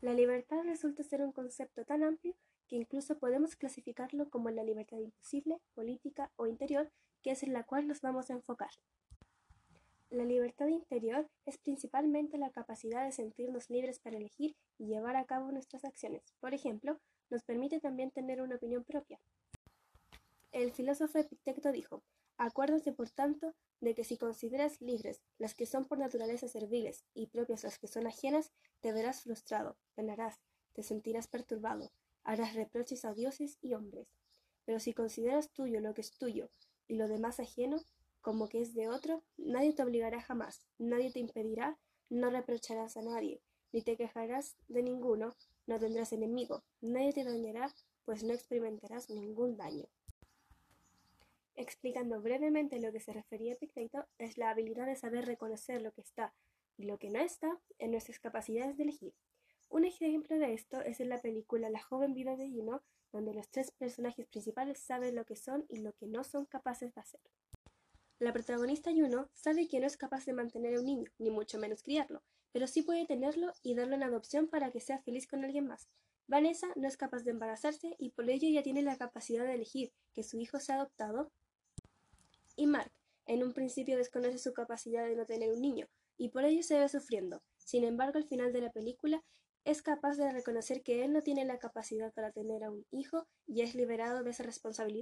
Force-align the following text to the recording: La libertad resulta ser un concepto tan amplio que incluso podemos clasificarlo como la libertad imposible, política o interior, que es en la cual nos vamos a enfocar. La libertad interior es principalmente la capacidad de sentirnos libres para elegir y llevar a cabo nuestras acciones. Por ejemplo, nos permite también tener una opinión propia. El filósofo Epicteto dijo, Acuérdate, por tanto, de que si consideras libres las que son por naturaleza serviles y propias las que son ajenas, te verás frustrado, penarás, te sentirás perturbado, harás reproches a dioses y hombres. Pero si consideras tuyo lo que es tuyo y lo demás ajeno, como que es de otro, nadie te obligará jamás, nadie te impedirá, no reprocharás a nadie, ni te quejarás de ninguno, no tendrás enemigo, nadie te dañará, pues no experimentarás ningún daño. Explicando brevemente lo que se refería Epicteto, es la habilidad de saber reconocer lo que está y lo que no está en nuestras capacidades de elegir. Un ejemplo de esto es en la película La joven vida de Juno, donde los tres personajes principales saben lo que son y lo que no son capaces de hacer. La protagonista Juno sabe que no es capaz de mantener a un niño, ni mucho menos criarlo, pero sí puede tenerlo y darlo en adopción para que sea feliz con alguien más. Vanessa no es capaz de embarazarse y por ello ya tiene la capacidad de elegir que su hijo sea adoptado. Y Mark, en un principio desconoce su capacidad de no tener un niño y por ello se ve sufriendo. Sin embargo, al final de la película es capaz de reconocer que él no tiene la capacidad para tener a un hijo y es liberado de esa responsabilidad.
La 0.00 0.14
libertad 0.14 0.62
resulta 0.64 1.02
ser 1.02 1.22
un 1.22 1.32
concepto 1.32 1.84
tan 1.84 2.04
amplio 2.04 2.34
que 2.68 2.76
incluso 2.76 3.18
podemos 3.18 3.56
clasificarlo 3.56 4.30
como 4.30 4.50
la 4.50 4.62
libertad 4.62 4.98
imposible, 4.98 5.58
política 5.74 6.30
o 6.36 6.46
interior, 6.46 6.90
que 7.22 7.32
es 7.32 7.42
en 7.42 7.52
la 7.52 7.64
cual 7.64 7.88
nos 7.88 8.00
vamos 8.00 8.30
a 8.30 8.34
enfocar. 8.34 8.70
La 10.10 10.24
libertad 10.24 10.68
interior 10.68 11.28
es 11.46 11.58
principalmente 11.58 12.38
la 12.38 12.50
capacidad 12.50 13.04
de 13.04 13.12
sentirnos 13.12 13.68
libres 13.70 13.98
para 13.98 14.16
elegir 14.16 14.54
y 14.78 14.86
llevar 14.86 15.16
a 15.16 15.24
cabo 15.24 15.50
nuestras 15.50 15.84
acciones. 15.84 16.22
Por 16.40 16.54
ejemplo, 16.54 16.98
nos 17.28 17.42
permite 17.42 17.80
también 17.80 18.10
tener 18.10 18.40
una 18.40 18.56
opinión 18.56 18.84
propia. 18.84 19.18
El 20.52 20.72
filósofo 20.72 21.18
Epicteto 21.18 21.72
dijo, 21.72 22.02
Acuérdate, 22.38 22.92
por 22.92 23.10
tanto, 23.10 23.56
de 23.80 23.96
que 23.96 24.04
si 24.04 24.16
consideras 24.16 24.80
libres 24.80 25.20
las 25.38 25.54
que 25.54 25.66
son 25.66 25.86
por 25.86 25.98
naturaleza 25.98 26.46
serviles 26.46 27.04
y 27.12 27.26
propias 27.26 27.64
las 27.64 27.80
que 27.80 27.88
son 27.88 28.06
ajenas, 28.06 28.52
te 28.80 28.92
verás 28.92 29.22
frustrado, 29.22 29.76
penarás, 29.96 30.38
te 30.72 30.84
sentirás 30.84 31.26
perturbado, 31.26 31.90
harás 32.22 32.54
reproches 32.54 33.04
a 33.04 33.12
dioses 33.12 33.58
y 33.60 33.74
hombres. 33.74 34.06
Pero 34.64 34.78
si 34.78 34.94
consideras 34.94 35.50
tuyo 35.50 35.80
lo 35.80 35.94
que 35.94 36.02
es 36.02 36.16
tuyo 36.16 36.48
y 36.86 36.94
lo 36.94 37.08
demás 37.08 37.40
ajeno, 37.40 37.82
como 38.20 38.48
que 38.48 38.62
es 38.62 38.72
de 38.72 38.88
otro, 38.88 39.24
nadie 39.36 39.72
te 39.72 39.82
obligará 39.82 40.20
jamás, 40.20 40.64
nadie 40.78 41.10
te 41.10 41.18
impedirá, 41.18 41.76
no 42.08 42.30
reprocharás 42.30 42.96
a 42.96 43.02
nadie, 43.02 43.42
ni 43.72 43.82
te 43.82 43.96
quejarás 43.96 44.56
de 44.68 44.84
ninguno, 44.84 45.34
no 45.66 45.80
tendrás 45.80 46.12
enemigo, 46.12 46.62
nadie 46.80 47.12
te 47.12 47.24
dañará, 47.24 47.74
pues 48.04 48.22
no 48.22 48.32
experimentarás 48.32 49.10
ningún 49.10 49.56
daño. 49.56 49.88
Explicando 51.60 52.22
brevemente 52.22 52.78
lo 52.78 52.92
que 52.92 53.00
se 53.00 53.12
refería 53.12 53.54
Epicteto, 53.54 54.06
es 54.16 54.38
la 54.38 54.50
habilidad 54.50 54.86
de 54.86 54.94
saber 54.94 55.26
reconocer 55.26 55.82
lo 55.82 55.90
que 55.90 56.02
está 56.02 56.32
y 56.76 56.84
lo 56.84 56.98
que 56.98 57.10
no 57.10 57.18
está 57.18 57.58
en 57.80 57.90
nuestras 57.90 58.20
capacidades 58.20 58.76
de 58.76 58.84
elegir. 58.84 59.12
Un 59.68 59.84
ejemplo 59.84 60.38
de 60.38 60.54
esto 60.54 60.80
es 60.82 61.00
en 61.00 61.08
la 61.08 61.20
película 61.20 61.68
La 61.68 61.82
joven 61.82 62.14
vida 62.14 62.36
de 62.36 62.48
Juno, 62.48 62.84
donde 63.12 63.34
los 63.34 63.50
tres 63.50 63.72
personajes 63.72 64.28
principales 64.28 64.78
saben 64.78 65.16
lo 65.16 65.24
que 65.24 65.34
son 65.34 65.66
y 65.68 65.78
lo 65.78 65.92
que 65.94 66.06
no 66.06 66.22
son 66.22 66.46
capaces 66.46 66.94
de 66.94 67.00
hacer. 67.00 67.20
La 68.20 68.32
protagonista 68.32 68.92
Juno 68.92 69.28
sabe 69.32 69.66
que 69.66 69.80
no 69.80 69.88
es 69.88 69.96
capaz 69.96 70.26
de 70.26 70.34
mantener 70.34 70.76
a 70.76 70.78
un 70.78 70.86
niño, 70.86 71.10
ni 71.18 71.30
mucho 71.30 71.58
menos 71.58 71.82
criarlo, 71.82 72.22
pero 72.52 72.68
sí 72.68 72.82
puede 72.82 73.04
tenerlo 73.04 73.52
y 73.64 73.74
darlo 73.74 73.96
en 73.96 74.04
adopción 74.04 74.46
para 74.46 74.70
que 74.70 74.78
sea 74.78 75.00
feliz 75.00 75.26
con 75.26 75.44
alguien 75.44 75.66
más. 75.66 75.88
Vanessa 76.28 76.68
no 76.76 76.86
es 76.86 76.98
capaz 76.98 77.24
de 77.24 77.30
embarazarse 77.30 77.96
y 77.98 78.10
por 78.10 78.30
ello 78.30 78.48
ya 78.48 78.62
tiene 78.62 78.82
la 78.82 78.96
capacidad 78.96 79.44
de 79.44 79.54
elegir 79.54 79.92
que 80.12 80.22
su 80.22 80.38
hijo 80.38 80.60
sea 80.60 80.76
adoptado. 80.76 81.32
Y 82.58 82.66
Mark, 82.66 82.90
en 83.26 83.44
un 83.44 83.52
principio 83.52 83.96
desconoce 83.96 84.36
su 84.38 84.52
capacidad 84.52 85.06
de 85.06 85.14
no 85.14 85.26
tener 85.26 85.52
un 85.52 85.60
niño 85.60 85.86
y 86.16 86.30
por 86.30 86.44
ello 86.44 86.64
se 86.64 86.76
ve 86.76 86.88
sufriendo. 86.88 87.40
Sin 87.56 87.84
embargo, 87.84 88.18
al 88.18 88.26
final 88.26 88.52
de 88.52 88.60
la 88.60 88.72
película 88.72 89.22
es 89.64 89.80
capaz 89.80 90.16
de 90.16 90.32
reconocer 90.32 90.82
que 90.82 91.04
él 91.04 91.12
no 91.12 91.22
tiene 91.22 91.44
la 91.44 91.60
capacidad 91.60 92.12
para 92.12 92.32
tener 92.32 92.64
a 92.64 92.72
un 92.72 92.84
hijo 92.90 93.28
y 93.46 93.60
es 93.60 93.76
liberado 93.76 94.24
de 94.24 94.30
esa 94.30 94.42
responsabilidad. 94.42 94.96